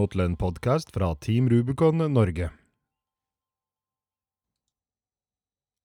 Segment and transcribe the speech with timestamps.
[0.00, 2.46] Til en podkast fra Team Rubicon Norge.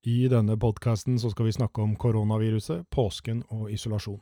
[0.08, 4.22] I denne podkasten skal vi snakke om koronaviruset, påsken og isolasjon.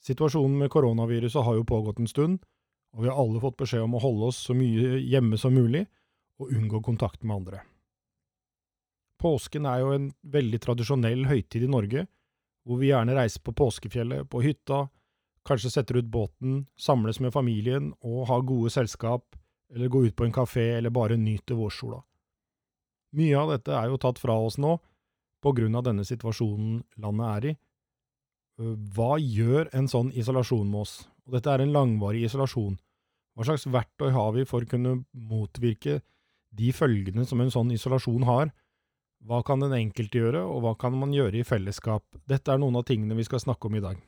[0.00, 2.38] Situasjonen med koronaviruset har jo pågått en stund,
[2.96, 5.84] og vi har alle fått beskjed om å holde oss så mye hjemme som mulig
[6.40, 7.60] og unngå kontakt med andre.
[9.20, 12.08] Påsken er jo en veldig tradisjonell høytid i Norge,
[12.64, 14.86] hvor vi gjerne reiser på påskefjellet, på hytta,
[15.48, 19.36] Kanskje setter ut båten, samles med familien og har gode selskap,
[19.74, 22.02] eller gå ut på en kafé eller bare nyter vårsola.
[23.18, 24.76] Mye av dette er jo tatt fra oss nå,
[25.42, 27.54] på grunn av denne situasjonen landet er i.
[28.94, 30.94] Hva gjør en sånn isolasjon med oss?
[31.26, 32.78] Og dette er en langvarig isolasjon.
[33.34, 36.00] Hva slags verktøy har vi for å kunne motvirke
[36.52, 38.52] de følgene som en sånn isolasjon har?
[39.26, 42.04] Hva kan den enkelte gjøre, og hva kan man gjøre i fellesskap?
[42.28, 44.00] Dette er noen av tingene vi skal snakke om i dag.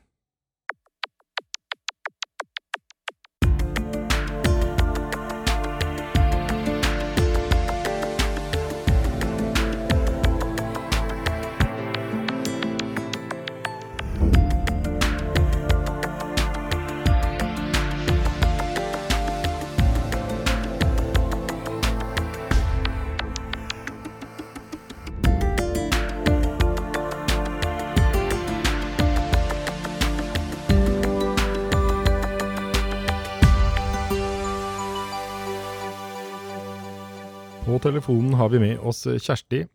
[37.85, 39.65] Telefonen har vi med oss Kjersti.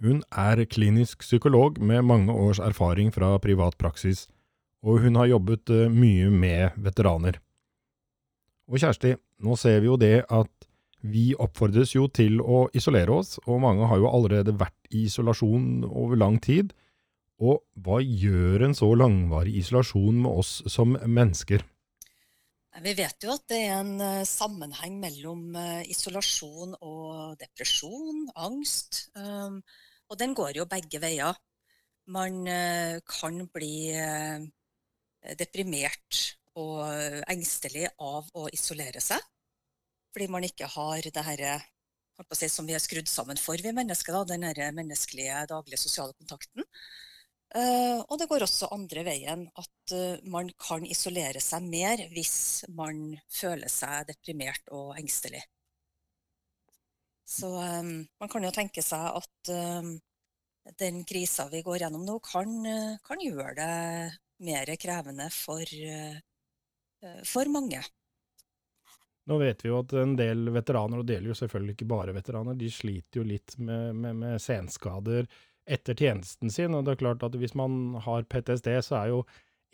[0.00, 4.26] Hun er klinisk psykolog med mange års erfaring fra privat praksis,
[4.84, 7.40] og hun har jobbet eh, mye med veteraner.
[8.68, 9.14] Og Kjersti,
[9.44, 10.52] nå ser vi jo det at
[11.06, 15.86] vi oppfordres jo til å isolere oss, og mange har jo allerede vært i isolasjon
[15.86, 16.72] over lang tid.
[17.36, 21.62] Og hva gjør en så langvarig isolasjon med oss som mennesker?
[22.84, 29.06] Vi vet jo at det er en uh, sammenheng mellom uh, isolasjon og depresjon, angst.
[29.16, 29.62] Um,
[30.10, 31.38] og den går jo begge veier.
[32.06, 32.44] Man
[33.02, 33.90] kan bli
[35.34, 36.20] deprimert
[36.54, 36.84] og
[37.26, 39.18] engstelig av å isolere seg.
[40.14, 41.56] Fordi man ikke har det herre
[42.38, 44.14] si, som vi er skrudd sammen for, vi mennesker.
[44.14, 44.46] Da, den
[44.78, 46.62] menneskelige, daglige sosiale kontakten.
[47.54, 52.66] Uh, og det går også andre veien, at uh, man kan isolere seg mer hvis
[52.74, 55.44] man føler seg deprimert og engstelig.
[57.26, 59.94] Så um, man kan jo tenke seg at um,
[60.78, 63.70] den krisa vi går gjennom nå, kan, uh, kan gjøre det
[64.46, 65.64] mer krevende for,
[67.24, 67.78] for mange.
[69.26, 72.12] Nå vet vi jo at en del veteraner, og det gjelder jo selvfølgelig ikke bare
[72.12, 75.24] veteraner, de sliter jo litt med, med, med senskader
[75.66, 76.74] etter tjenesten sin.
[76.74, 79.20] Og det er klart at hvis man har PTSD, så er jo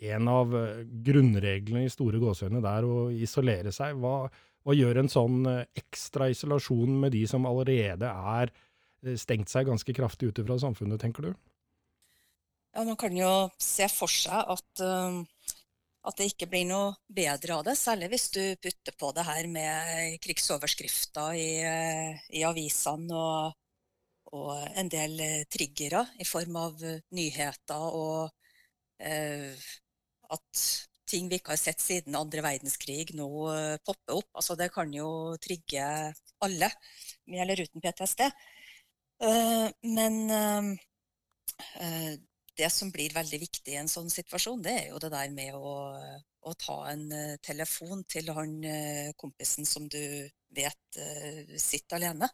[0.03, 4.01] en av eh, grunnreglene i store gåsehøyne der å isolere seg.
[4.03, 4.27] Hva,
[4.65, 9.69] hva, gjør en sånn eh, ekstra isolasjon med de som allerede er eh, stengt seg
[9.71, 11.33] ganske kraftig ute fra samfunnet, tenker du?
[12.73, 14.83] Ja, Man kan jo se for seg at,
[16.09, 17.77] at det ikke blir noe bedre av det.
[17.77, 21.51] Særlig hvis du putter på det her med krigsoverskrifter i,
[22.33, 23.59] i avisene og
[24.37, 28.31] og en del eh, triggere i form av eh, nyheter og
[29.05, 29.53] eh,
[30.33, 30.65] at
[31.13, 33.29] ting vi ikke har sett siden andre verdenskrig nå
[33.85, 34.31] popper opp.
[34.33, 35.85] Altså, det kan jo trigge
[36.41, 36.71] alle,
[37.29, 38.23] med eller uten PTSD.
[39.93, 40.17] Men
[42.57, 45.59] det som blir veldig viktig i en sånn situasjon, det er jo det der med
[45.59, 45.75] å,
[46.49, 47.05] å ta en
[47.45, 48.57] telefon til han
[49.21, 50.01] kompisen som du
[50.57, 51.03] vet
[51.61, 52.31] sitter alene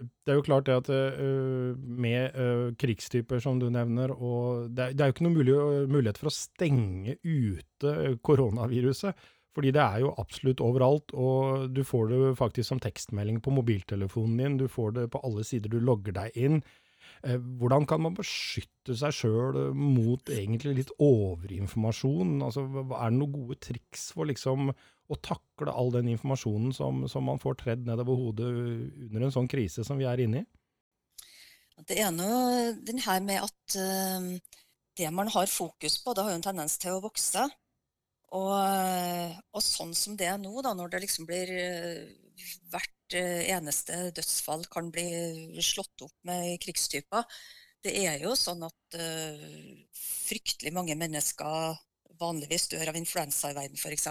[0.00, 4.84] det er jo klart det at uh, med uh, krigstyper som du nevner, og det
[4.84, 5.56] er, det er jo ikke noen mulig,
[5.90, 9.28] mulighet for å stenge ute koronaviruset.
[9.50, 14.36] Fordi det er jo absolutt overalt, og du får det faktisk som tekstmelding på mobiltelefonen
[14.38, 14.60] din.
[14.60, 16.60] Du får det på alle sider du logger deg inn.
[17.26, 22.38] Uh, hvordan kan man beskytte seg sjøl mot egentlig litt overinformasjon?
[22.46, 24.70] Altså, er det noen gode triks for liksom
[25.10, 29.50] å takle all den informasjonen som, som man får tredd nedover hodet under en sånn
[29.50, 30.48] krise som vi er inne i?
[31.88, 32.26] Det ene
[32.86, 34.28] den her med at uh,
[34.98, 37.46] det man har fokus på, det har jo en tendens til å vokse.
[38.36, 38.52] Og,
[39.50, 42.18] og sånn som det er nå, da, når det liksom blir uh,
[42.72, 47.26] Hvert uh, eneste dødsfall kan bli slått opp med krigstyper.
[47.84, 48.96] Det er jo sånn at
[49.96, 51.78] fryktelig mange mennesker
[52.20, 54.08] vanligvis dør av influensa i verden, f.eks.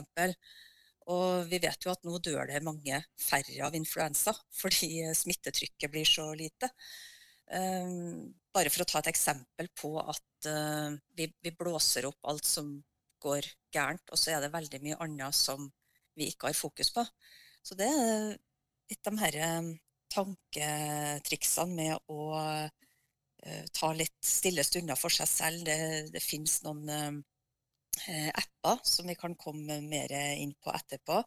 [1.10, 6.06] Og vi vet jo at nå dør det mange færre av influensa fordi smittetrykket blir
[6.08, 6.70] så lite.
[7.50, 12.76] Um, bare for å ta et eksempel på at uh, vi, blåser opp alt som
[13.24, 15.66] går gærent, og så er det veldig mye annet som
[16.18, 17.04] vi ikke har fokus på.
[17.66, 18.36] Så det er
[18.90, 19.40] litt de her
[20.14, 25.66] tanketriksene med å uh, ta litt stille stunder for seg selv.
[25.66, 25.80] Det,
[26.14, 27.20] det finnes noen uh,
[28.08, 31.22] apper som vi kan komme mer inn på etterpå.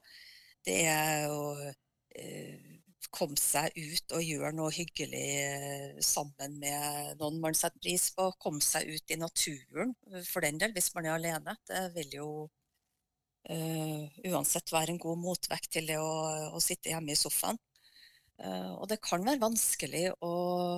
[0.65, 2.71] Det er å uh,
[3.13, 8.31] komme seg ut og gjøre noe hyggelig sammen med noen man setter pris på.
[8.41, 9.93] Komme seg ut i naturen,
[10.29, 11.57] for den del, hvis man er alene.
[11.69, 12.31] Det vil jo
[13.43, 16.13] uansett være en god motvekt til det å,
[16.55, 17.59] å sitte hjemme i sofaen.
[18.43, 20.33] Eh, og det kan være vanskelig å,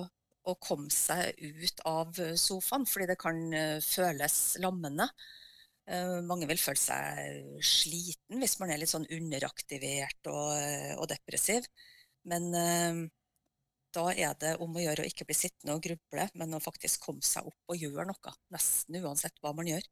[0.05, 5.07] å, komme seg ut av sofaen, fordi det kan eh, føles lammende.
[5.85, 10.55] Eh, mange vil føle seg sliten hvis man er litt sånn underaktivert og,
[10.97, 11.67] og depressiv.
[12.25, 12.49] Men
[13.95, 17.05] da er det om å gjøre å ikke bli sittende og gruble, men å faktisk
[17.05, 18.35] komme seg opp og gjøre noe.
[18.55, 19.85] Nesten uansett hva man gjør.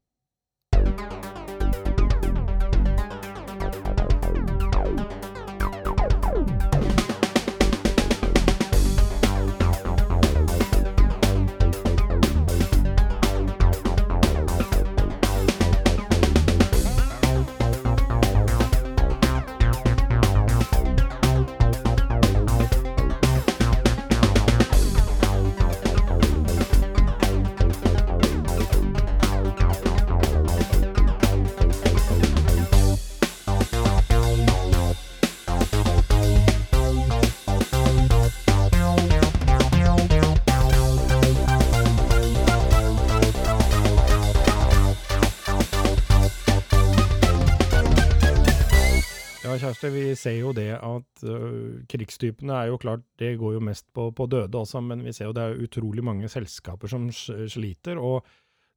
[49.84, 53.86] Kjersti, vi ser jo det at uh, krigstypene er jo klart, det går jo mest
[53.92, 57.98] på, på, døde også, men vi ser jo det er utrolig mange selskaper som sliter.
[57.98, 58.24] Og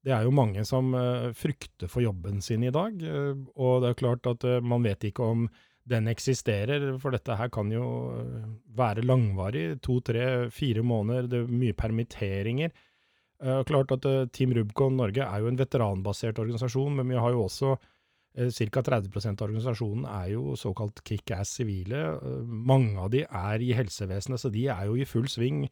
[0.04, 2.94] det er jo mange som uh, frykter for jobben sin i dag.
[3.00, 5.48] Uh, og det er klart at man vet ikke om
[5.88, 8.12] den eksisterer, for dette her kan jo
[8.76, 9.80] være langvarig.
[9.86, 12.74] To, tre, fire måneder, det er mye permitteringer.
[13.64, 17.78] klart at Team Rubicon Norge er jo en veteranbasert organisasjon, men vi har jo også
[18.38, 18.82] Ca.
[18.86, 22.04] 30% av organisasjonen er jo såkalt kickass sivile.
[22.14, 25.66] Eh, mange av de er i helsevesenet, så de er jo i full sving.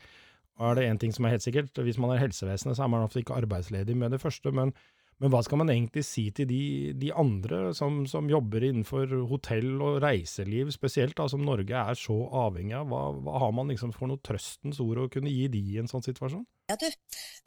[0.58, 2.92] Er det én ting som er helt sikkert, hvis man er i helsevesenet, så er
[2.92, 4.50] man ofte ikke arbeidsledig med det første.
[4.56, 4.74] Men,
[5.22, 6.64] men hva skal man egentlig si til de,
[6.98, 12.18] de andre som, som, jobber innenfor hotell og reiseliv spesielt, da, som Norge er så
[12.48, 12.90] avhengig av?
[12.90, 15.92] Hva, hva har man liksom for noe trøstens ord å kunne gi de i en
[15.92, 16.48] sånn situasjon?
[16.72, 16.90] Ja, du.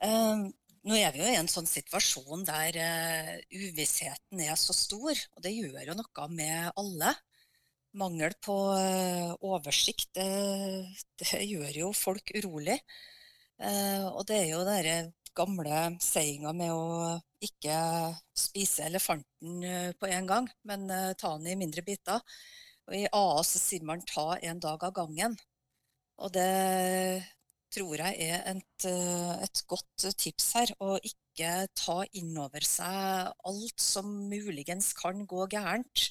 [0.07, 0.49] Um
[0.89, 5.45] nå er vi jo i en sånn situasjon der uh, uvissheten er så stor, og
[5.45, 7.13] det gjør jo noe med alle.
[7.99, 10.29] Mangel på uh, oversikt, det,
[11.21, 12.79] det, gjør jo folk urolig.
[13.61, 17.77] Uh, og det er jo den gamle sayinga med å ikke
[18.37, 20.89] spise elefanten på en gang, men
[21.21, 22.25] ta den i mindre biter.
[22.89, 25.37] Og I AA så sier man 'ta en dag av gangen'.
[26.19, 27.23] Og det
[27.73, 30.73] tror jeg er et, eh, et, godt tips her.
[30.81, 36.09] Å ikke ta inn over seg alt som muligens kan gå gærent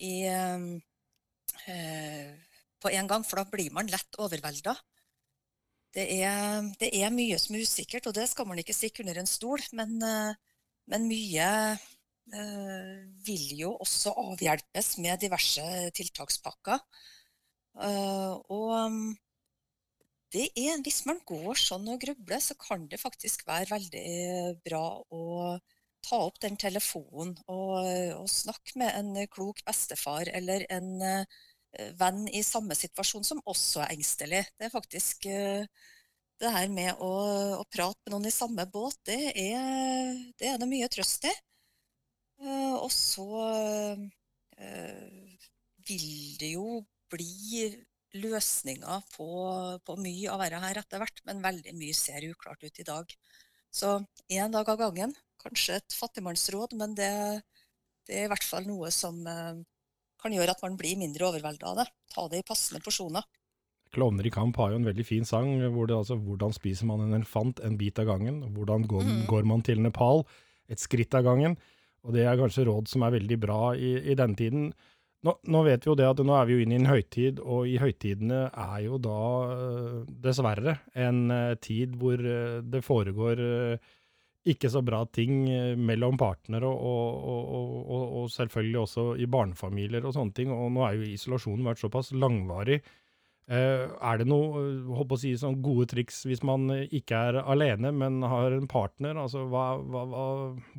[0.00, 2.32] i, eh,
[2.80, 4.76] på en gang, for da blir man lett overvelda.
[5.96, 9.22] Det er, det er, mye som er usikkert, og det skal man ikke stikke under
[9.22, 9.62] en stol.
[9.72, 10.32] Men, eh,
[10.92, 15.64] men mye eh, vil jo også avhjelpes med diverse
[15.96, 16.82] tiltakspakker.
[17.76, 19.16] Uh, og
[20.34, 24.06] det er, hvis man går sånn og grubler, så kan det faktisk være veldig
[24.66, 25.24] bra å
[26.06, 27.86] ta opp den telefonen og,
[28.20, 31.38] og snakke med en klok bestefar eller en uh,
[31.98, 34.42] venn i samme situasjon som også er engstelig.
[34.58, 37.10] Det er faktisk det her med å,
[37.60, 41.34] å, prate med noen i samme båt, det er det, er det mye trøst i.
[42.76, 43.26] Og så
[45.88, 46.08] vil
[46.40, 46.80] det jo
[47.12, 47.70] bli
[48.22, 49.28] løsninger på,
[49.86, 53.14] på mye av dette her etter hvert, men veldig mye ser uklart ut i dag.
[53.70, 53.98] Så
[54.32, 55.14] én dag av gangen.
[55.42, 57.10] Kanskje et fattigmannsråd, men det,
[58.08, 59.58] det, er i hvert fall noe som eh,
[60.22, 61.86] kan gjøre at man blir mindre overvelda av det.
[62.14, 63.26] Ta det i passende porsjoner.
[63.94, 67.04] Klovner i kamp har jo en veldig fin sang hvor det altså hvordan spiser man
[67.04, 68.42] en elefant en bit av gangen?
[68.56, 69.22] Hvordan går, mm.
[69.30, 70.24] går man til Nepal
[70.72, 71.54] et skritt av gangen?
[72.06, 74.70] Og det er kanskje råd som er veldig bra i, i denne tiden.
[75.26, 77.40] Nå, nå, vet vi jo det at nå er vi jo inne i en høytid,
[77.42, 79.20] og i høytidene er jo da
[79.56, 83.42] eh, dessverre en eh, tid hvor eh, det foregår
[84.46, 85.48] ikke så bra ting
[85.82, 90.52] mellom partnere, og, og, og, og, selvfølgelig også i barnefamilier og sånne ting.
[90.54, 92.76] Og nå er jo isolasjonen vært såpass langvarig.
[93.50, 94.62] Er det noe
[94.94, 99.18] håper å si, sånn gode triks hvis man ikke er alene, men har en partner?
[99.18, 100.04] Altså, hva, hva,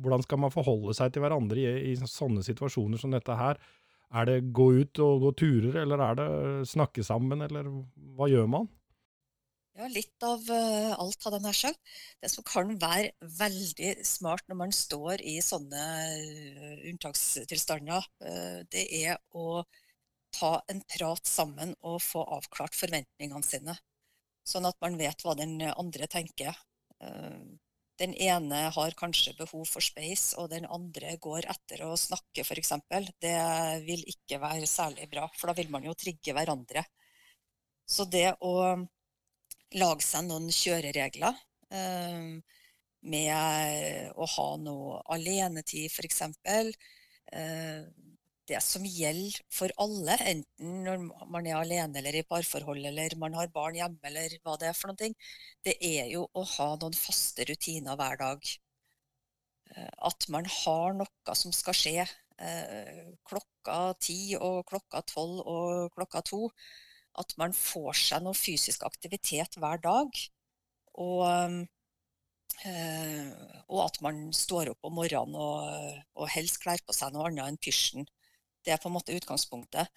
[0.00, 3.60] hvordan skal man forholde seg til hverandre i, i sånne situasjoner som dette her?
[4.08, 6.28] Er det gå ut og gå turer, eller er det
[6.70, 7.66] snakke sammen, eller
[8.16, 8.68] hva gjør man?
[9.78, 11.90] Ja, litt av uh, alt, hadde jeg nær sagt.
[12.18, 18.88] Det som kan være veldig smart når man står i sånne uh, unntakstilstander, uh, det
[19.04, 19.62] er å
[20.34, 23.76] ta en prat sammen og få avklart forventningene sine.
[24.48, 26.56] Sånn at man vet hva den andre tenker.
[27.98, 32.72] Den ene har kanskje behov for space, og den andre går etter å snakke, f.eks.
[33.18, 33.34] Det
[33.86, 36.84] vil ikke være særlig bra, for da vil man jo trigge hverandre.
[37.88, 38.54] Så det å
[39.74, 41.42] lage seg noen kjøreregler.
[41.74, 42.38] Eh,
[43.08, 46.22] med å ha noe alenetid, f.eks.
[48.48, 53.16] Eh, det som gjelder for alle, enten når man er alene eller i parforhold, eller
[53.16, 55.12] man har barn hjemme, eller hva det er for noe,
[55.64, 58.50] det er jo å ha noen faste rutiner hver dag.
[59.76, 62.08] Eh, at man har noe som skal skje
[63.26, 66.44] klokka ti og klokka tolv og klokka to
[67.18, 70.20] at man får seg noe fysisk aktivitet hver dag.
[71.02, 71.24] Og,
[72.66, 73.32] øh,
[73.68, 77.46] og at man står opp om morgenen og, og, helst kler på seg noe annet
[77.46, 78.06] enn pysjen.
[78.64, 79.90] Det er på en måte utgangspunktet.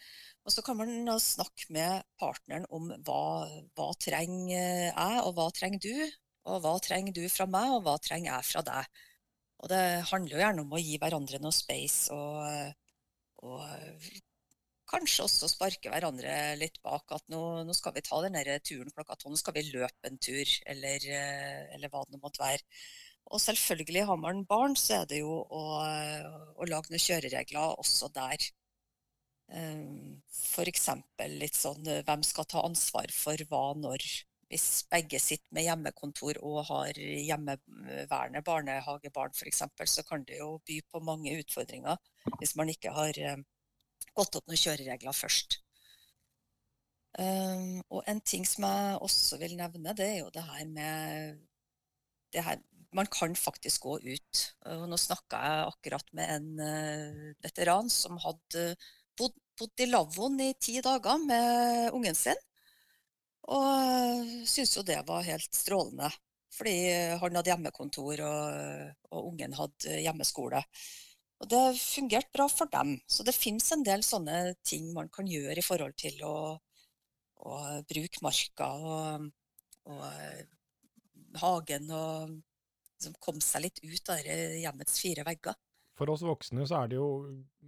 [0.45, 3.45] Og så kan man snakke med partneren om hva,
[3.77, 4.57] hva trenger
[4.89, 6.17] jeg, og hva trenger du?
[6.49, 9.01] Og hva trenger du fra meg, og hva trenger jeg fra deg?
[9.61, 12.73] Og det handler jo gjerne om å gi hverandre noe space og,
[13.45, 13.61] og
[14.91, 17.05] kanskje også sparke hverandre litt bak.
[17.13, 20.17] At nå, nå skal vi ta den turen klokka tolv, nå skal vi løpe en
[20.17, 21.07] tur, eller,
[21.77, 22.65] eller hva det måtte være.
[23.31, 25.61] Og selvfølgelig har man barn, så er det jo å,
[26.57, 28.43] å lage noen kjøreregler også der.
[29.51, 29.85] Eh,
[30.31, 30.89] F.eks.
[31.37, 34.05] litt sånn hvem skal ta ansvar for hva når.
[34.51, 40.81] Hvis begge sitter med hjemmekontor og har hjemmeværende barnehagebarn f.eks., så kan det jo by
[40.91, 41.95] på mange utfordringer
[42.41, 43.39] hvis man ikke har eh,
[44.11, 45.61] gått opp noen kjøreregler først.
[47.21, 51.41] Og en ting som jeg også vil nevne, det er jo det her med
[52.31, 52.59] det her,
[52.97, 54.41] Man kan faktisk gå ut.
[54.71, 58.71] Og nå snakka jeg akkurat med en uh, veteran som hadde
[59.19, 62.41] bodd, bodd i lavvoen i ti dager med ungen sin.
[63.51, 66.11] Og uh, syntes jo det var helt strålende.
[66.51, 66.75] Fordi
[67.21, 70.59] han hadde hjemmekontor, og, og ungen hadde hjemmeskole.
[71.41, 72.97] Og det fungerte bra for dem.
[73.09, 76.35] Så det fins en del sånne ting man kan gjøre i forhold til å,
[77.41, 79.29] å bruke marka og,
[79.89, 80.03] og,
[81.41, 82.37] hagen og
[83.01, 85.57] liksom komme seg litt ut av hjemmets fire vegger.
[85.97, 87.09] For oss voksne så er det jo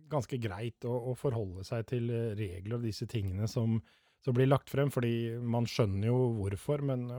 [0.10, 3.80] ganske greit å, å forholde seg til regler og disse tingene som,
[4.24, 6.86] som, blir lagt frem, fordi man skjønner jo hvorfor.
[6.86, 7.10] Men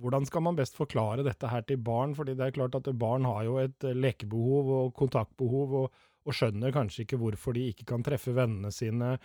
[0.00, 2.14] hvordan skal man best forklare dette her til barn?
[2.16, 6.36] Fordi det er klart at barn har jo et eh, lekebehov og kontaktbehov, og, og
[6.36, 9.16] skjønner kanskje ikke hvorfor de ikke kan treffe vennene sine.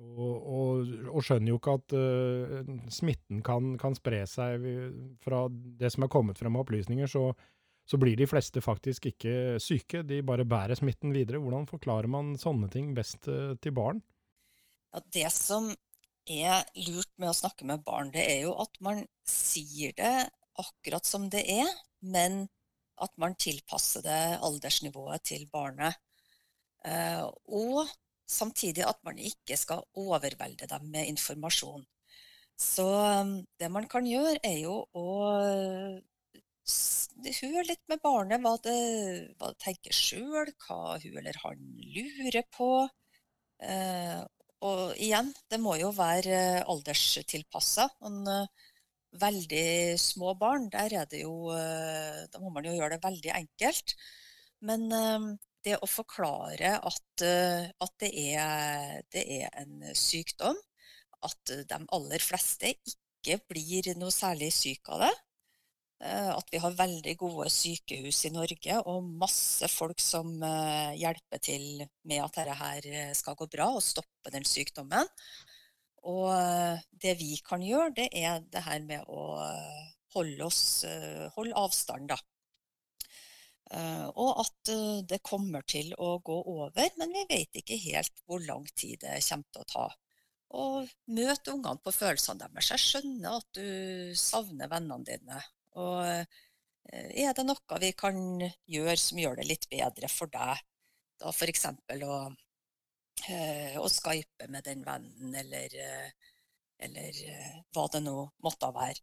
[0.00, 4.64] Og, og, skjønner jo ikke at uh, smitten kan, kan, spre seg
[5.20, 7.10] fra det som er kommet frem av opplysninger.
[7.10, 7.28] Så,
[7.88, 11.42] så blir de fleste faktisk ikke syke, de bare bærer smitten videre.
[11.42, 14.02] Hvordan forklarer man sånne ting best uh, til barn?
[14.90, 15.70] Ja, det som
[16.30, 20.30] er lurt med å snakke med barn, det er jo at man sier det
[20.60, 21.68] akkurat som det er,
[22.00, 22.44] men
[23.00, 25.96] at man tilpasser det aldersnivået til barnet.
[26.84, 27.90] Uh, og
[28.30, 31.82] samtidig at man ikke skal overvelde dem med informasjon.
[32.60, 35.08] Så um, det man kan gjøre, er jo å
[37.40, 38.80] høre litt med barnet hva det,
[39.38, 41.62] hva det tenker sjøl, hva hun eller han
[41.96, 42.70] lurer på.
[43.60, 44.20] Eh,
[44.68, 47.88] og igjen, det må jo være eh, alderstilpassa.
[48.06, 48.66] Eh,
[49.20, 53.96] veldig små barn, der er det jo Da må man jo gjøre det veldig enkelt.
[54.62, 54.86] Men
[55.66, 60.56] det å forklare at, at det, er, det, er, en sykdom,
[61.26, 65.12] at de aller fleste ikke blir noe særlig syke av det,
[66.00, 71.42] Eh, at vi har veldig gode sykehus i Norge og masse folk som eh, hjelper
[71.44, 75.10] til med at dette eh, skal gå bra og stoppe den sykdommen.
[76.08, 76.32] Og
[76.96, 79.36] det vi kan gjøre, det er det her med å
[80.14, 80.86] holde, oss,
[81.34, 82.16] holde avstand, da.
[83.70, 84.70] Og at
[85.06, 89.20] det kommer til å gå over, men vi vet ikke helt hvor lang tid det
[89.28, 89.84] kommer til å ta.
[90.58, 92.72] Og møte ungene på følelsene deres.
[92.72, 95.38] Jeg skjønner at du savner vennene dine.
[95.78, 100.62] Og eh, er det noe vi kan gjøre som gjør det litt bedre for deg,
[101.22, 101.68] da f.eks.
[101.70, 102.16] Å,
[103.30, 106.32] eh, å skype med den vennen, eller, eh,
[106.82, 107.20] eller
[107.70, 108.98] hva det nå måtte være.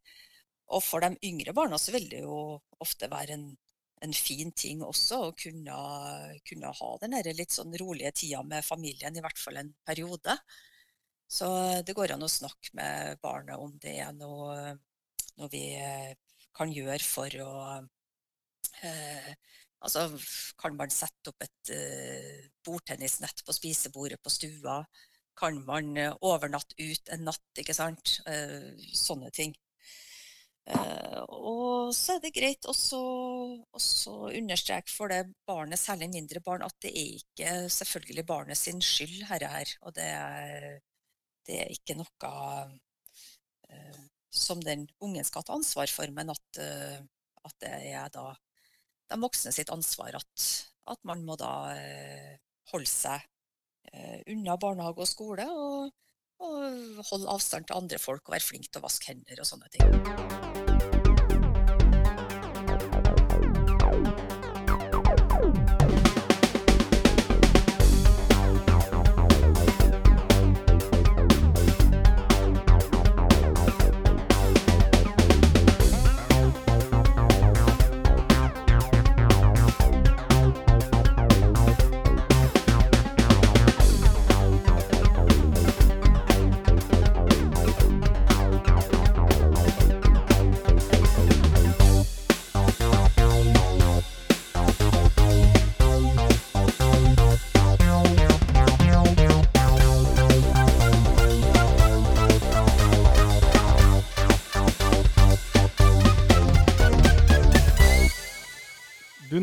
[0.76, 3.48] Og for de yngre barna så vil det jo ofte være en
[4.06, 5.78] en fin ting også å kunne,
[6.48, 10.38] kunne ha den litt sånn rolige tida med familien, i hvert fall en periode.
[11.28, 11.48] Så
[11.84, 14.78] det går an å snakke med barnet om det er noe,
[15.36, 15.66] noe vi
[16.56, 17.54] kan gjøre for å
[18.86, 19.34] eh,
[19.86, 20.08] Altså,
[20.58, 24.80] kan man sette opp et eh, bordtennisnett på spisebordet på stua?
[25.38, 28.16] Kan man uh, overnatte ut en natt, ikke sant?
[28.26, 29.54] Eh, sånne ting.
[30.68, 32.74] Uh, og så er det greit å
[34.36, 39.24] understreke for det barnet, særlig mindre barn, at det er ikke selvfølgelig barnet sin skyld
[39.30, 39.72] herre her.
[39.88, 40.68] Og det er,
[41.48, 44.02] det er ikke noe uh,
[44.34, 47.00] som den ungen skal ta ansvar for, men at, uh,
[47.48, 48.34] at det er da
[49.08, 50.48] de voksne sitt ansvar at,
[50.92, 51.72] at man må da
[52.74, 53.24] holde seg
[54.28, 55.46] unna barnehage og skole.
[55.48, 55.94] og
[56.44, 59.72] og holde avstand til andre folk og være flink til å vaske hender og sånne
[59.74, 60.77] ting.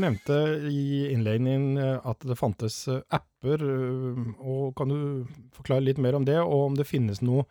[0.05, 0.39] Nevnte
[0.71, 3.65] i innledningen din at det fantes eh, apper.
[3.65, 7.47] Eh, og Kan du forklare litt mer om det, og om det finnes noe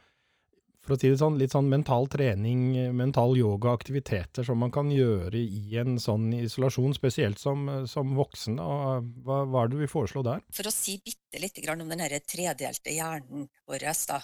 [0.83, 4.89] for å si det sånn, litt sånn mental trening, mental yoga, aktiviteter som man kan
[4.91, 8.59] gjøre i en sånn isolasjon, spesielt som, som voksen.
[8.59, 10.43] Hva, hva, er det du vil foreslå der?
[10.51, 14.19] For å si bitte lite grann om den tredelte hjernen vår, da,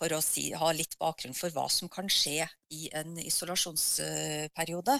[0.00, 4.96] for å si, ha litt bakgrunn for hva som kan skje i en isolasjonsperiode,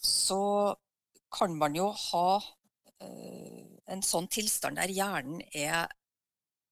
[0.00, 0.40] så
[1.36, 5.90] kan man jo ha uh, en sånn tilstand der hjernen er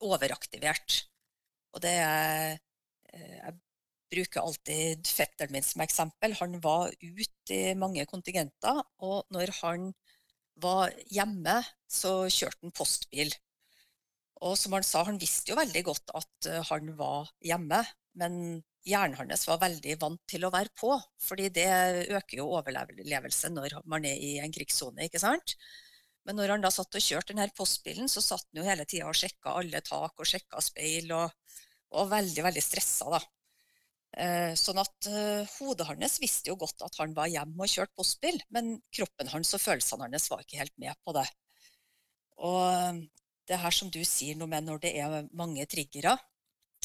[0.05, 1.05] overaktivert.
[1.74, 3.55] Og det er uh, Jeg
[4.14, 6.37] bruker alltid fetteren min som eksempel.
[6.38, 9.88] Han var ute i mange kontingenter, og når han
[10.62, 11.57] var hjemme,
[11.90, 13.35] så kjørte han postbil.
[14.44, 17.83] Og som han sa, han visste jo veldig godt at uh, han var hjemme,
[18.20, 20.92] men hjernen hans var veldig vant til å være på.
[21.23, 21.68] fordi det
[22.11, 25.07] øker jo overlevelse når man er i en krigssone.
[25.07, 25.57] ikke sant?
[26.25, 29.09] Men når han da satt og kjørte denne postbilen, så satt han jo hele tida
[29.11, 31.33] og sjekka alle tak og sjekka speil, og,
[31.92, 33.20] og veldig, veldig stressa, da.
[34.14, 37.99] Eh, sånn at uh, hodet hans visste jo godt at han var hjemme og kjørte
[37.99, 41.27] postbil, men kroppen hans og følelsene hans var ikke helt med på det.
[42.47, 43.03] Og
[43.49, 46.14] det her som du sier noe med når det er mange triggere,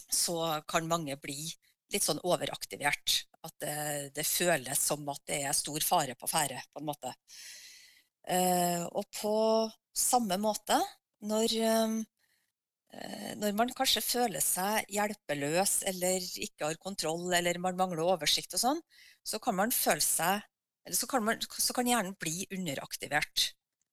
[0.10, 1.52] så kan mange bli
[1.94, 3.24] litt sånn overaktivert.
[3.46, 7.14] At det, det, føles som at det er stor fare på ferde, på en måte.
[8.30, 9.36] Eh, og på
[9.96, 10.78] samme måte,
[11.26, 18.06] når, eh, når man kanskje føler seg hjelpeløs eller ikke har kontroll eller man mangler
[18.06, 18.84] oversikt og sånn,
[19.24, 20.46] så kan man føle seg
[20.86, 23.52] eller så kan, man, så kan hjernen bli underaktivert.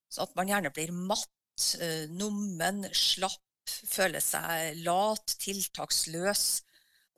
[0.09, 1.29] Så at man gjerne blir matt,
[1.83, 6.47] uh, nummen, slapp, føler seg lat, tiltaksløs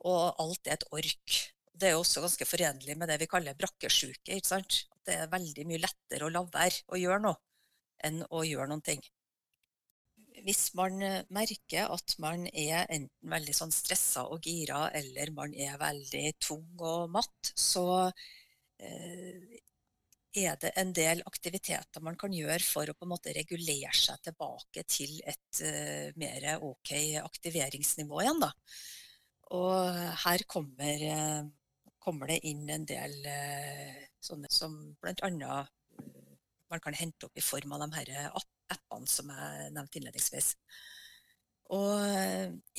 [0.07, 1.39] og alt er et ork.
[1.79, 4.35] Det er også ganske forenlig med det vi kaller brakkesjuke.
[4.35, 4.83] ikke sant?
[5.09, 7.39] det er veldig mye lettere å la være å gjøre noe
[8.05, 9.01] enn å gjøre noen ting.
[10.45, 15.51] Hvis man eh, merker at man er enten veldig sånn stressa og gira, eller man
[15.51, 18.07] er veldig tung og matt, så
[18.79, 19.59] eh,
[20.39, 24.21] er det en del aktiviteter man kan gjøre for å på en måte regulere seg
[24.29, 26.91] tilbake til et uh, mer OK
[27.23, 28.43] aktiveringsnivå igjen.
[28.45, 28.51] da.
[29.49, 31.47] Og her kommer, eh,
[31.97, 35.15] kommer, det inn en del eh, sånne som bl.a.
[35.25, 36.35] Eh,
[36.69, 38.29] man kan hente opp i form av de her
[38.69, 40.53] appene som jeg nevnte innledningsvis.
[41.73, 41.97] Og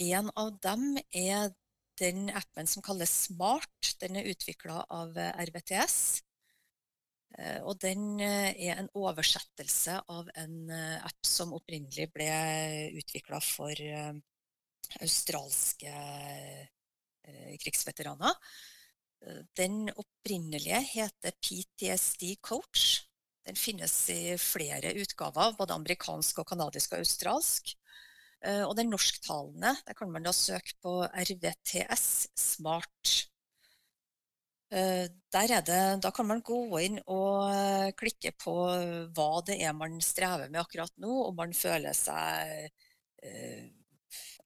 [0.06, 1.50] en av dem er
[1.98, 3.96] den appen som kalles Smart.
[3.98, 5.98] Den er utvikla av RBTS.
[7.66, 12.30] Og den er en oversettelse av en app som opprinnelig ble
[12.98, 13.82] utvikla for
[14.98, 18.34] australske eh, krigsveteraner.
[19.26, 23.06] Eh, den opprinnelige heter PTSD Coach.
[23.46, 27.74] Den finnes i flere utgaver, både amerikansk og kanadisk og australsk.
[28.44, 33.26] Eh, og den norsktalende, der kan man da søke på RVTS Smart.
[34.70, 38.52] Der er det, da kan man gå inn og klikke på
[39.10, 42.70] hva det er man strever med akkurat nå, om man føler seg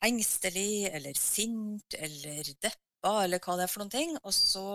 [0.05, 4.15] engstelig eller sint eller deppa eller hva det er for noen ting.
[4.23, 4.67] Og så,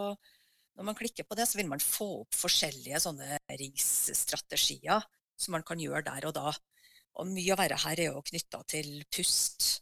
[0.78, 5.06] når man klikker på det, så vil man få opp forskjellige sånne ringsstrategier
[5.40, 6.54] som man kan gjøre der og da.
[7.20, 9.80] Og mye av verre her er jo knytta til pust.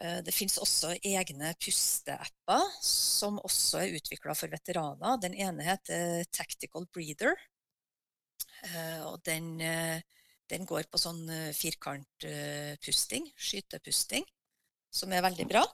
[0.00, 5.18] Eh, det finnes også egne pusteapper som også er utvikla for veteraner.
[5.20, 7.36] Den ene heter Tactical Breather.
[8.64, 10.00] Eh, og den, eh,
[10.50, 14.24] den går på sånn firkantpusting, skytepusting,
[14.90, 15.64] som er veldig bra.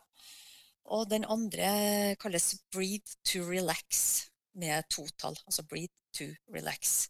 [0.94, 5.36] Og den andre kalles Breathe to Relax, med totall.
[5.46, 7.08] Altså Breathe to Relax.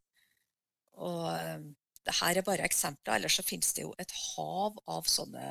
[0.97, 1.29] Og
[2.07, 5.47] dette er bare eksempler, ellers så finnes det jo et hav av sånne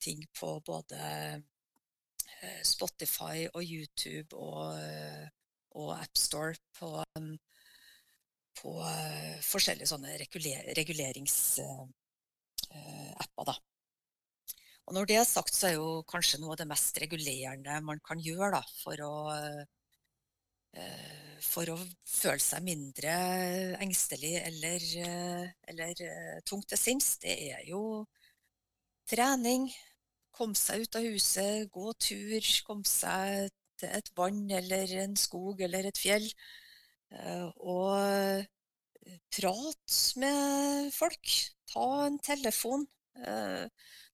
[0.00, 5.26] ting på både eh, Spotify og YouTube og, eh,
[5.80, 7.04] og AppStore på,
[8.60, 10.14] på eh, forskjellige sånne
[10.78, 11.90] reguleringsapper.
[13.50, 13.54] da.
[14.88, 18.00] Og når det er sagt, så er jo kanskje noe av det mest regulerende man
[18.04, 19.14] kan gjøre da, for å
[20.76, 23.12] Eh, for å føle seg mindre
[23.82, 28.04] engstelig eller, eh, eller eh, tungt til sinns, det er jo
[29.08, 29.68] trening.
[30.36, 33.48] Komme seg ut av huset, gå tur, komme seg
[33.80, 36.26] til et vann eller en skog eller et fjell.
[37.74, 38.44] Og
[39.32, 41.34] prate med folk.
[41.72, 42.84] Ta en telefon.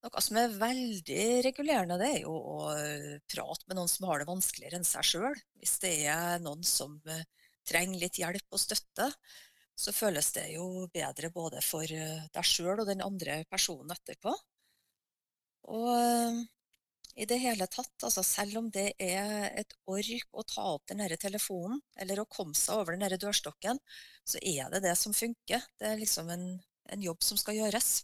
[0.05, 4.21] Noe som er veldig regulerende, det er jo å eh, prate med noen som har
[4.21, 5.39] det vanskeligere enn seg sjøl.
[5.61, 7.23] Hvis det er noen som eh,
[7.65, 9.07] trenger litt hjelp og støtte,
[9.75, 14.35] så føles det jo bedre både for eh, deg sjøl og den andre personen etterpå.
[15.73, 15.89] Og
[17.17, 21.01] i det hele tatt, altså selv om det er et ork å ta opp den
[21.17, 23.81] telefonen, eller å komme seg over den dørstokken,
[24.29, 25.65] så er det det som funker.
[25.81, 26.45] Det er liksom en,
[26.93, 28.03] en jobb som skal gjøres.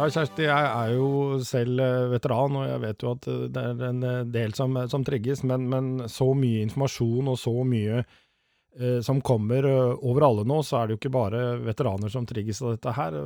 [0.00, 3.64] Ja, Kjersti, jeg er jo selv eh, veteran, og jeg vet jo at eh, det
[3.68, 7.98] er en eh, del som, som trigges, men, men, så mye informasjon og så mye
[8.00, 12.62] eh, som kommer over alle nå, så er det jo ikke bare veteraner som trigges
[12.64, 13.18] av dette her.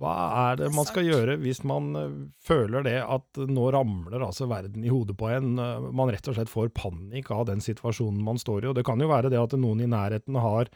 [0.00, 0.16] Hva
[0.48, 1.94] er det man skal gjøre hvis man
[2.42, 6.50] føler det at nå ramler altså verden i hodet på en, man rett og slett
[6.50, 8.70] får panikk av den situasjonen man står i?
[8.72, 10.70] Og det kan jo være det at noen i nærheten har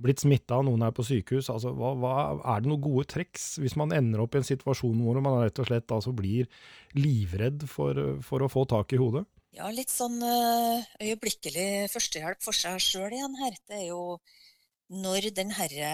[0.00, 1.50] blitt smitta, noen er på sykehus.
[1.52, 2.14] Altså, hva, hva,
[2.54, 5.60] er det noen gode triks hvis man ender opp i en situasjon hvor man rett
[5.62, 6.48] og slett altså, blir
[6.96, 9.26] livredd for, for, å få tak i hodet?
[9.56, 13.58] Ja, litt sånn uh, øyeblikkelig førstehjelp for seg sjøl igjen her.
[13.66, 14.02] Det er jo
[14.90, 15.92] når den herre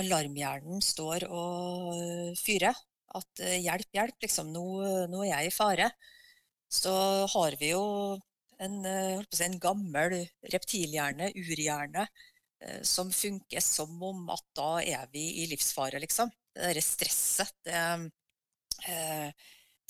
[0.00, 2.76] alarmhjernen står og fyrer,
[3.16, 4.66] at uh, hjelp, hjelp, liksom, nå,
[5.10, 5.92] nå, er jeg i fare,
[6.70, 6.92] så
[7.32, 7.84] har vi jo
[8.60, 8.76] en,
[9.32, 10.20] si, en gammel
[10.52, 12.29] reptilhjerne, urhjerne, Eh,
[12.82, 16.30] som funker som om at da er vi i livsfare, liksom.
[16.52, 17.76] Det derre stresset, det,
[18.90, 19.28] eh,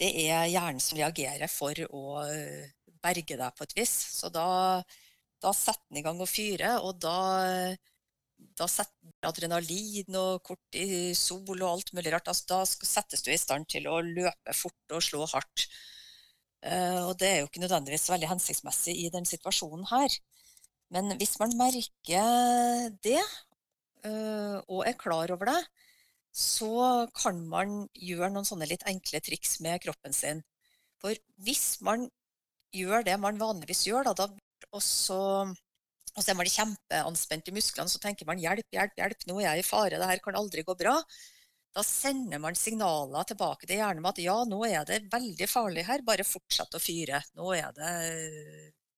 [0.00, 2.70] det, er hjernen som reagerer for å eh,
[3.02, 3.94] berge deg på et vis.
[4.20, 4.82] Så da,
[5.42, 7.16] da setter den i gang å fyre, og da,
[8.60, 12.30] da setter adrenalin og kortisol og alt mulig rart.
[12.30, 15.66] Altså, da settes du i stand til å løpe fort og slå hardt.
[16.60, 20.12] Og det er jo ikke nødvendigvis veldig hensiktsmessig i den situasjonen her.
[20.94, 23.22] Men hvis man merker det,
[24.06, 25.60] øh, og er klar over det,
[26.34, 30.42] så kan man gjøre noen sånne litt enkle triks med kroppen sin.
[31.02, 32.08] For hvis man
[32.74, 34.28] gjør det man vanligvis gjør, da,
[34.70, 39.26] og, så, og så er man kjempeanspent i musklene, så tenker man hjelp, hjelp, hjelp,
[39.26, 40.96] nå er jeg i fare, det her kan aldri gå bra.
[41.74, 45.86] Da sender man signaler tilbake til hjernen om at ja, nå er det veldig farlig
[45.86, 47.22] her, bare fortsett å fyre.
[47.38, 47.92] Nå er det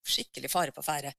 [0.08, 1.12] skikkelig fare på ferde.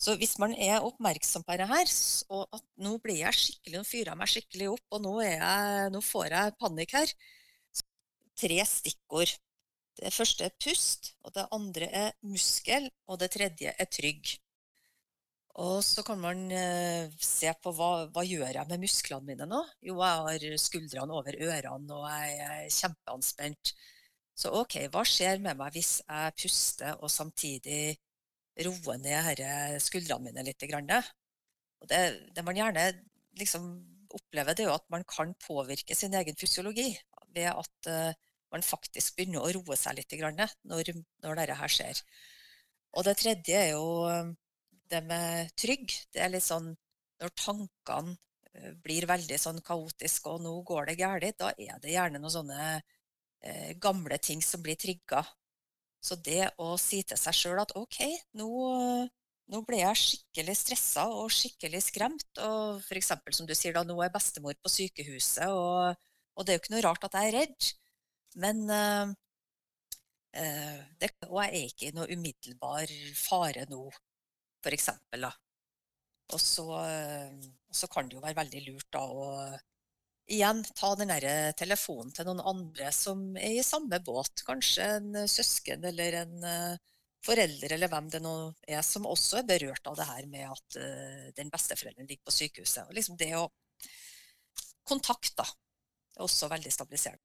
[0.00, 1.96] Så hvis man er oppmerksom på dette,
[2.34, 5.90] og at nå blir jeg skikkelig, nå fyrer jeg meg skikkelig opp, og nå, jeg,
[5.94, 7.16] nå får jeg panikk her
[8.34, 9.30] Tre stikkord.
[9.94, 14.32] Det første er pust, og det andre er muskel, og det tredje er trygg.
[15.62, 19.60] Og så kan man eh, se på hva, hva gjør jeg med musklene mine nå.
[19.86, 23.70] Jo, jeg har skuldrene over ørene, og jeg er kjempeanspent.
[24.34, 27.94] Så OK, hva skjer med meg hvis jeg puster og samtidig
[28.62, 30.62] roer ned her skuldrene mine litt?
[30.64, 32.02] Og det,
[32.36, 32.86] det man gjerne
[33.40, 33.66] liksom
[34.14, 36.92] opplever, det er jo at man kan påvirke sin egen fysiologi
[37.34, 38.14] ved at uh,
[38.54, 40.92] man faktisk begynner å roe seg litt når,
[41.24, 42.02] når dette her skjer.
[42.94, 44.30] Og det tredje er jo eh,
[44.90, 45.90] det med trygg.
[46.14, 46.70] Det er litt sånn
[47.22, 48.14] når tankene
[48.52, 52.36] eh, blir veldig sånn kaotiske, og nå går det galt, da er det gjerne noen
[52.36, 52.60] sånne
[53.42, 55.24] eh, gamle ting som blir trigga.
[56.04, 58.00] Så det å si til seg sjøl at OK,
[58.36, 58.48] nå,
[59.52, 63.14] nå ble jeg skikkelig stressa og skikkelig skremt, og f.eks.
[63.38, 65.96] som du sier da, nå er bestemor på sykehuset, og,
[66.36, 67.70] og, det er jo ikke noe rart at jeg er redd.
[68.44, 69.14] Men uh,
[71.00, 73.86] det, og jeg er ikke i noe umiddelbar fare nå,
[74.60, 74.90] f.eks.
[76.34, 79.28] Og så, uh, så, kan det jo være veldig lurt da å
[80.30, 84.44] igjen ta den der telefonen til noen andre som er i samme båt.
[84.46, 86.78] Kanskje en søsken eller en uh,
[87.24, 88.34] forelder eller hvem det nå
[88.68, 92.36] er, som også er berørt av det her med at uh, den besteforelderen ligger på
[92.38, 92.88] sykehuset.
[92.88, 93.46] Og liksom det å
[94.88, 97.24] kontakte er også veldig stabiliserende.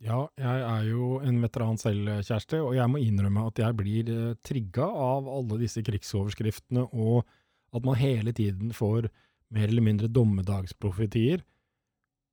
[0.00, 4.08] Ja, jeg er jo en veteran selv, Kjersti, og jeg må innrømme at jeg blir
[4.08, 7.28] eh, trigga av alle disse krigsoverskriftene, og
[7.76, 9.10] at man hele tiden får
[9.52, 11.44] mer eller mindre dommedagsprofetier.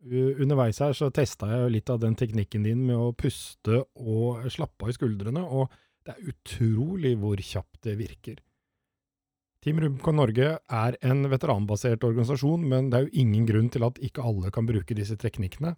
[0.06, 4.86] Underveis her så testa jeg litt av den teknikken din med å puste og slappe
[4.86, 5.74] av i skuldrene, og
[6.06, 8.38] det er utrolig hvor kjapt det virker.
[9.66, 13.98] Team Rubicon Norge er en veteranbasert organisasjon, men det er jo ingen grunn til at
[14.00, 15.74] ikke alle kan bruke disse teknikkene.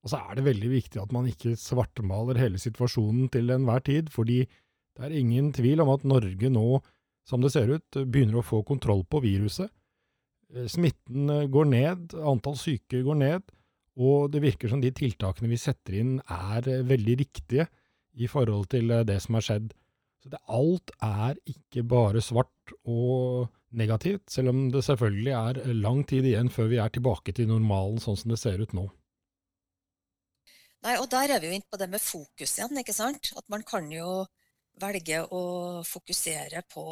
[0.00, 4.08] Og så er det veldig viktig at man ikke svartmaler hele situasjonen til enhver tid,
[4.14, 4.44] fordi
[4.96, 6.80] det er ingen tvil om at Norge nå,
[7.28, 9.68] som det ser ut, begynner å få kontroll på viruset.
[10.56, 13.52] Eh, smitten eh, går ned, antall syke går ned,
[14.00, 17.68] og det virker som de tiltakene vi setter inn er eh, veldig riktige
[18.18, 19.70] i forhold til det som har skjedd.
[20.20, 26.02] Så det, alt er ikke bare svart og negativt, selv om det selvfølgelig er lang
[26.08, 28.88] tid igjen før vi er tilbake til normalen sånn som det ser ut nå.
[30.80, 33.30] Nei, og der er vi jo inne på det med fokus igjen, ikke sant.
[33.36, 34.24] At man kan jo
[34.80, 35.42] velge å
[35.86, 36.84] fokusere på,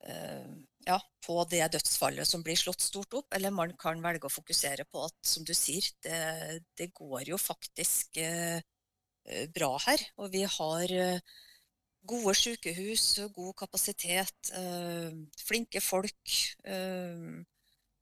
[0.00, 4.86] ja, på det dødsfallet som blir slått stort opp, eller man kan velge å fokusere
[4.88, 6.20] på at, som du sier, det,
[6.78, 8.60] det går jo faktisk uh,
[9.54, 10.06] bra her.
[10.16, 11.20] Og vi har uh,
[12.08, 14.52] gode sykehus, god kapasitet,
[15.44, 16.38] flinke folk.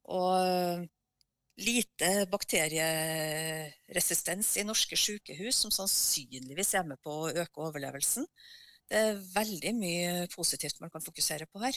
[0.08, 0.86] og
[1.58, 8.26] lite bakterieresistens i norske sykehus, som sannsynligvis er med på å øke overlevelsen.
[8.88, 11.76] Det er veldig mye positivt man kan fokusere på her.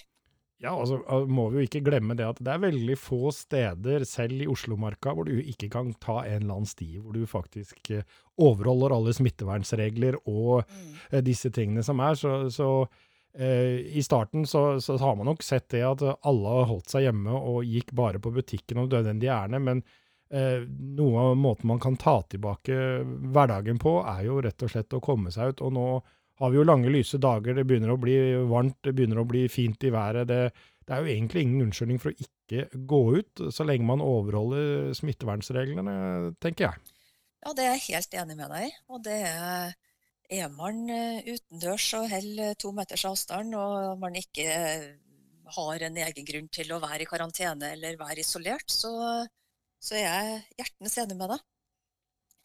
[0.62, 4.44] Ja, altså må vi jo ikke glemme det at det er veldig få steder, selv
[4.44, 8.06] i Oslomarka, hvor du ikke kan ta en eller annen sti hvor du faktisk eh,
[8.38, 10.92] overholder alle smittevernsregler og mm.
[11.10, 12.20] Eh, disse tingene som er.
[12.20, 12.70] Så, så
[13.34, 17.06] Eh, I starten så, så, har man nok sett det at alle har holdt seg
[17.08, 19.84] hjemme og gikk bare på butikken og nødvendig ærend, men
[20.36, 22.76] eh, noe av måten man kan ta tilbake
[23.32, 25.64] hverdagen på, er jo rett og slett å komme seg ut.
[25.64, 25.86] Og nå
[26.42, 28.18] har vi jo lange, lyse dager, det begynner å bli
[28.50, 30.28] varmt, det begynner å bli fint i været.
[30.32, 30.42] Det,
[30.88, 34.92] det er jo egentlig ingen unnskyldning for å ikke gå ut, så lenge man overholder
[34.98, 35.94] smittevernsreglene,
[36.44, 36.98] tenker jeg.
[37.42, 38.74] Ja, det er jeg helt enig med deg i.
[38.92, 39.72] Og det er
[40.32, 44.86] er man eh, utendørs og holder to meters avstand, og man ikke eh,
[45.58, 48.92] har en egen grunn til å være i karantene eller være isolert, så,
[49.82, 51.44] så er jeg hjertens enig med deg.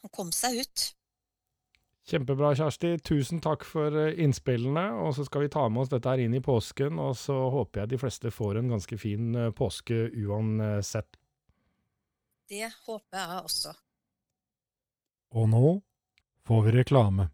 [0.03, 0.87] Å komme seg ut.
[2.07, 2.92] Kjempebra, Kjersti.
[3.03, 4.88] Tusen takk for eh, innspillene.
[5.03, 7.83] Og så skal vi ta med oss dette her inn i påsken, og så håper
[7.83, 11.19] jeg de fleste får en ganske fin påske uansett.
[12.47, 13.75] Det håper jeg også.
[15.35, 15.73] Og nå
[16.47, 17.31] får vi reklame.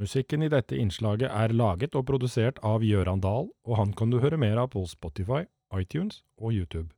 [0.00, 4.20] Musikken i dette innslaget er laget og produsert av Gjøran Dahl, og han kan du
[4.22, 5.42] høre mer av på Spotify,
[5.76, 6.88] iTunes og YouTube.